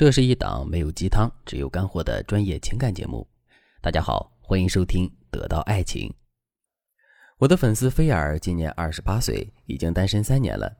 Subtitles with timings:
[0.00, 3.28] 这是一档没有鸡汤，只有干货的专业情感节目。
[3.82, 6.08] 大家好，欢迎收听《得到爱情》。
[7.36, 10.74] 我的粉丝菲尔今年二十八岁，已经单身三年了。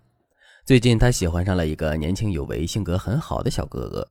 [0.65, 4.11] 最近他喜欢上了一个年轻有为、性格很好的小哥哥，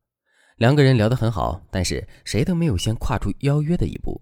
[0.57, 4.21] 两个人聊得很好，但是谁都没有先跨出邀约的一步。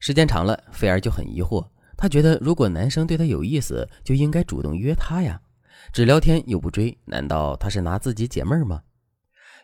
[0.00, 1.64] 时间长了，菲尔就很疑惑，
[1.96, 5.40] 他觉得如果男生对他有意思，就应该主动约他呀。
[5.92, 8.82] 只聊天又不追，难道他是拿自己解闷吗？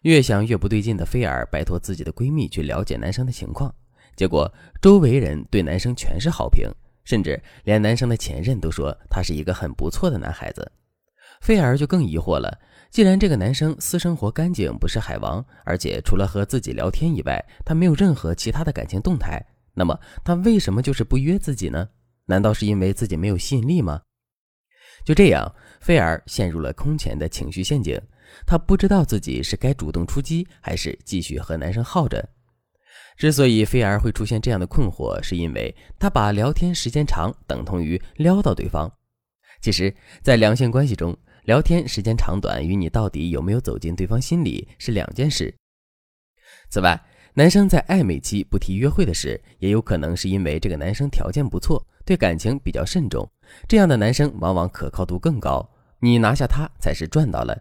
[0.03, 3.73] 越想越不对劲的菲尔拜托自己的闺蜜去了解男生的情况，
[4.17, 6.69] 结果周围人对男生全是好评，
[7.05, 10.71] 甚至连男生的前任都说他是一个很不错的男孩子。
[11.41, 12.57] 菲尔就更疑惑了，
[12.91, 21.89] 既然这个男生私生活干净，不是海王，而且除了和自己聊天以外，他没有任何其他的感情动态，那么他为什么就是不约自己呢？
[22.27, 24.01] 难道是因为自己没有吸引力吗？
[25.05, 28.01] 就这样，菲尔陷入了空前的情绪陷阱。
[28.47, 32.29] 他不知道自己是该主动出击，还是继续和男生耗着。
[33.17, 38.91] 之所以菲儿会出现这样的困惑，是因为他把聊天时间长等同于撩到对方。
[39.61, 45.55] 其实，在两性关系中，聊天时间长短与你到底有没有走进对方心里是两件事。
[46.69, 47.01] 此外，
[47.35, 53.31] 男生在暧昧期不提约会的事，也有可能是因为这个男生条件不错，对感情比较慎重。
[53.69, 55.69] 这样的男生往往可靠度更高，
[56.01, 57.57] 你拿下他才是赚到了。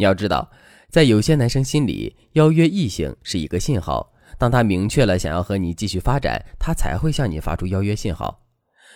[0.00, 0.50] 你要知道，
[0.88, 8.46] 在有些男生心里，邀约异性是一个信号，当他明确了想要和你继续发展，他才会向你发出邀约信号。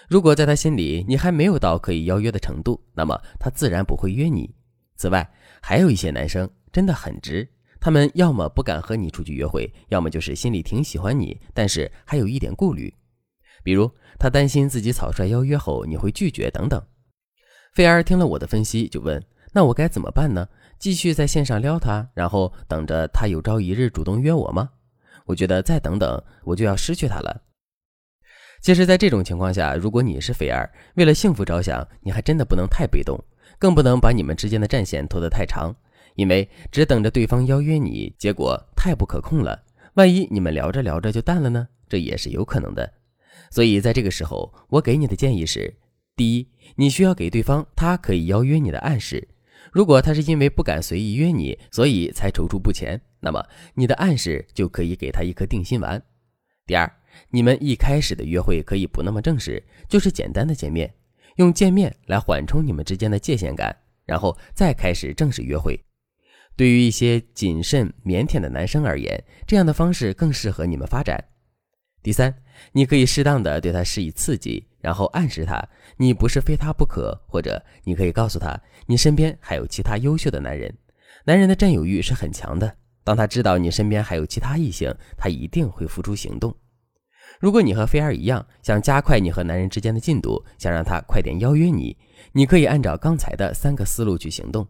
[0.08, 4.55] 如果在他心里你还没有到可以邀约的程度，那么他自然不会约你。
[4.97, 7.47] 此外，还有一些男生真的很直，
[7.78, 12.91] 他们要么不敢和你出去约会，要么就是心里挺喜欢你，但是还有一点顾虑。
[13.62, 16.82] 比如，他担心自己草率邀约后你会拒绝等等。
[17.75, 20.48] 菲儿听了我的分析，就问：“那我该怎么办呢？
[20.78, 24.70] 继续在线上撩他，然后等着他有朝一日主动约我吗？
[25.27, 27.42] 我觉得再等等，我就要失去他了。”
[28.61, 33.22] 其实，在这种情况下，如果你是菲儿，为了幸福着想，你还真的不能太被动，
[33.59, 35.75] 更不能把你们之间的战线拖得太长，
[36.15, 39.62] 因为只等着对方邀约你，结果太不可控了。
[39.94, 41.69] 万一你们聊着聊着就淡了呢？
[41.88, 42.91] 这也是有可能的。
[43.50, 45.75] 所以，在这个时候，我给你的建议是：
[46.16, 49.28] 第一，你需要给对方他可以邀约你的暗示。
[49.74, 56.00] 如果他是因为不敢随意约你，所以才踌躇不前，那么你的暗示就可以给他一颗定心丸。
[56.64, 56.88] 第二，
[57.30, 60.94] 你们一开始的约会可以不那么正式，就是简单的见面，
[61.38, 63.76] 用见面来缓冲你们之间的界限感，
[64.06, 65.84] 然后再开始正式约会。
[66.54, 71.22] 对于一些谨慎腼腆的男生而言，这样的方式更适合你们发展。
[72.00, 72.44] 第三。
[72.72, 75.62] 你可以适当的对他施以刺激，然后暗示他
[75.97, 80.72] 你不是非他不可，或者你可以告诉他你身边还有其他优秀的男人。
[81.25, 86.54] 男人的占有欲是很强的，当他知道你身边还有其他异性，他一定会付出行动。
[87.41, 91.97] 如果你和菲儿一样，想加快你和男人之间的进度，想让他快点邀约你，
[92.32, 94.66] 你可以按照刚才的三个思路去行动，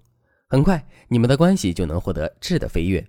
[0.48, 3.04] 很快你们的关系就能获得质的飞跃。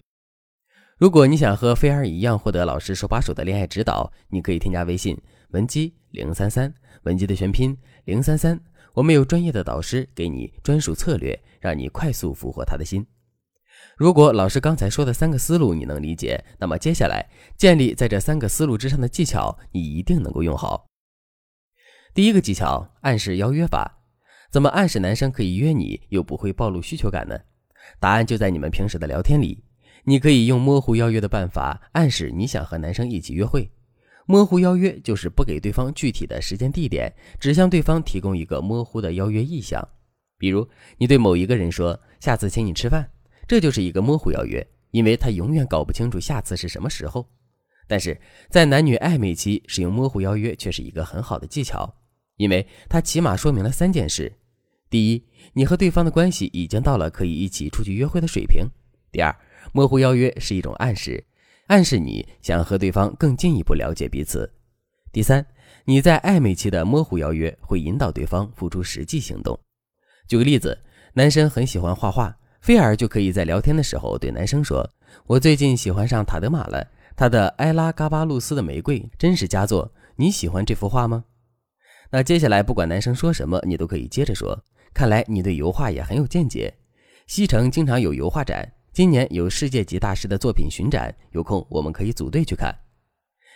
[0.97, 5.17] 如果你想和菲儿一样获得老师手把手的恋爱指导，你可以添加微信
[5.49, 6.73] 文姬零三三，
[7.03, 8.57] 文姬的全拼零三三，
[8.93, 13.05] 我们有专业的导师给你专属策略，让你快速俘获他的心。
[13.97, 20.87] 如果老师刚才说的三个思路你能理解，那么接下来建立在这三个思路之上的技巧，你一定能够用好。
[22.13, 23.99] 第一个技巧，暗示邀约法，
[24.49, 27.37] 怎么暗示男生可以约你又不会暴露需求感呢？
[27.99, 29.61] 答案就在你们平时的聊天里。
[30.05, 33.69] 你可以用模糊邀约的办法暗示你想和男生一起约会。
[34.27, 39.87] 模糊邀约就是不给对方具体的时间地点，只向对方提供一个模糊的邀约意向。
[40.37, 40.67] 比如，
[40.97, 43.07] 你对某一个人说“下次请你吃饭”，
[43.47, 47.27] 这就是一个模糊邀约，因为他永远搞不清楚下次是什么时候。
[47.87, 51.95] 但是在男女暧昧期使用模糊邀约却是一个很好的技巧，
[52.37, 54.33] 因为它起码说明了三件事：
[54.89, 55.23] 第一，
[55.53, 58.65] 你和对方的关系已经到了可以一起出去约会的水平；
[59.11, 59.33] 第二，
[59.71, 61.23] 模糊邀约是一种暗示，
[61.67, 64.51] 暗示你想和对方更进一步了解彼此。
[65.11, 65.45] 第三，
[65.85, 69.57] 你在暧昧期的模糊邀约会引导对方付出实际行动。
[70.27, 70.77] 举个例子，
[71.13, 74.89] 男生很喜欢画画，菲尔就可以在聊天的时候对男生说
[75.27, 76.85] ：“我最近喜欢上塔德玛了，
[77.15, 81.25] 他的埃拉嘎巴露斯的玫瑰真是佳作，你喜欢这幅画吗？”
[82.11, 84.63] 那接下来不管男生说什么，你都可以接着说
[84.93, 86.73] ：“看来你对油画也很有见解，
[87.27, 92.73] 西城经常有油画展。”今年有世界级大师的作品巡展，有空我们可以组队去看。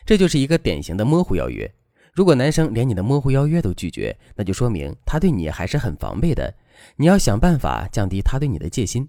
[0.06, 1.74] 这就是一个典型的模糊邀约。
[2.13, 6.53] 如果男生连你的模糊邀约都拒绝，那就说明他对你还是很防备的。
[6.97, 9.07] 你要想办法降低他对你的戒心。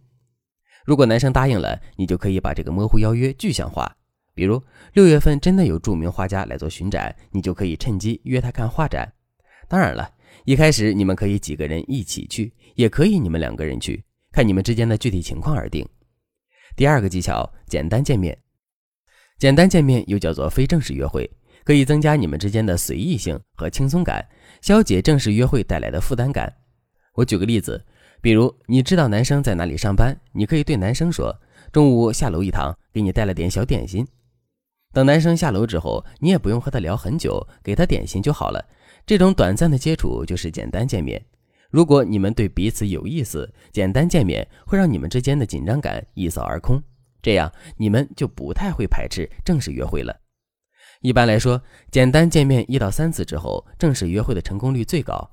[0.84, 3.96] 如果男生答应了，你就可以把这个模糊邀约具象化。
[4.32, 4.62] 比如
[4.92, 9.12] 六月份真的有著名画家来做巡展，你就可以趁机约他看画展。
[9.66, 10.08] 当然了，
[10.44, 15.84] 一开始你们可以几个人一起去，也可以你们两个人去，看你们之间的具体情况而定。
[16.80, 18.34] 第二个技巧，简单见面。
[19.38, 21.30] 简单见面又叫做非正式约会，
[21.62, 24.26] 可以增加你们之间的随意性和轻松感，
[24.62, 26.50] 消解正式约会带来的负担感。
[27.12, 27.84] 我举个例子，
[28.22, 31.38] 比如你知道男生在哪里上班，你可以对男生说
[31.70, 34.08] ：“中午下楼一趟，给你带了点小点心。”
[34.94, 38.64] 等男生下楼之后，你也不用和他聊很久，给他点心就好了。
[39.04, 41.22] 这种短暂的接触就是简单见面。
[41.70, 46.82] 如果你们对彼此有意思，简单见面会让你们之间的紧张感一扫而空，
[47.22, 50.14] 这样你们就不太会排斥正式约会了。
[51.00, 55.30] 一般来说，简单见面一到三次之后，正式约会的成功率最高。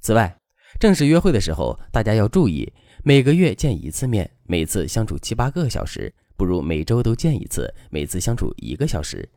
[0.00, 0.36] 此外，
[0.78, 2.70] 正式约会的时候，大家要注意，
[3.04, 6.12] 每个月见一次面，每次相处七八个小时。
[6.36, 9.28] 不如每周都见一次，每次相处一个小时。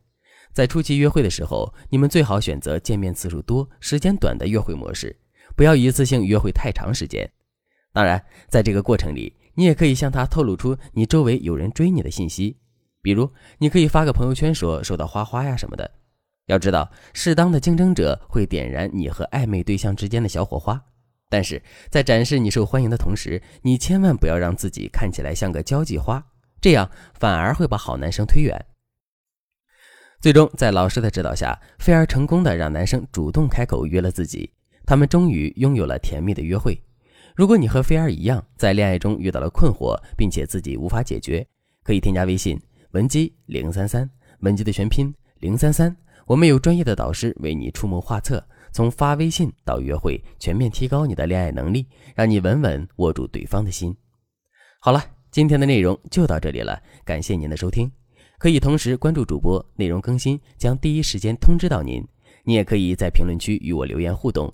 [0.54, 5.18] 在初期约会的时候，你们最好选择见面次数多、时间短的约会模式，
[5.56, 7.30] 不要一次性约会太长时间。
[7.94, 12.57] 当然，在这个过程里，你也可以向他透露出你周围有人追你的信息，
[13.01, 15.92] 比如你可以发个朋友圈说收到花花呀什么的。
[16.48, 20.81] 要知道，适当的竞争者会点燃你和暧昧对象之间的小火花，
[21.30, 26.25] 但是在展示你受欢迎的同时，你千万不要让自己看起来像个交际花。
[26.59, 28.65] 这样反而会把好男生推远。
[30.19, 34.54] 最终，在老师的指导下，菲儿成功的让男生主动开口约了自己，
[34.92, 36.78] 他们终于拥有了甜蜜的约会。
[37.34, 41.48] 如果你和菲儿一样，在恋爱中遇到了困惑，并且自己无法解决，
[41.82, 42.60] 可以添加微信
[42.92, 44.10] 文姬零三三，
[44.42, 45.96] 文姬的全拼零三三，
[46.26, 53.96] 我们有专业的导师为你出谋划策，从发微信到约会，全面提高你的恋爱能力，让你稳稳握住对方的心。
[54.82, 55.02] 好了。
[55.32, 57.90] 今天的内容就到这里了，感谢您的收听。
[58.38, 62.06] 可以同时关注主播，内容更新将第一时间通知到您。
[62.44, 64.54] 你也可以在评论区与我留言互动，